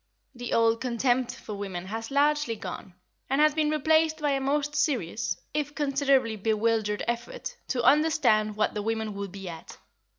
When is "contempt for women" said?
0.81-1.85